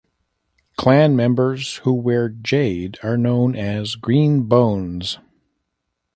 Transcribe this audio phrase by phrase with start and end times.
[0.77, 5.19] Clan members who wear jade are known as Green Bones.